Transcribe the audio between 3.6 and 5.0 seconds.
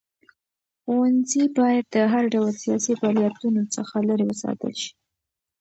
څخه لرې وساتل شي.